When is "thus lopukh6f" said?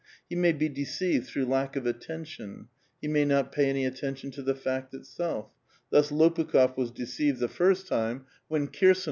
5.91-6.75